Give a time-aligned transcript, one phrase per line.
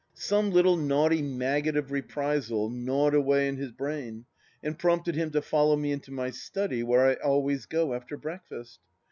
[0.31, 4.25] Some little naughty maggot of reprisal gnawed away in his brain
[4.63, 8.79] and prompted him to follow me into my study, where I always go after breakfast.